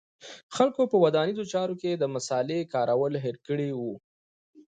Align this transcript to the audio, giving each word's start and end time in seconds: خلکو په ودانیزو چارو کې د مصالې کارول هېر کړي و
خلکو 0.55 0.81
په 0.91 0.97
ودانیزو 1.03 1.43
چارو 1.53 1.75
کې 1.81 1.91
د 1.95 2.03
مصالې 2.15 2.59
کارول 2.73 3.13
هېر 3.23 3.37
کړي 3.47 3.69
و 3.75 3.81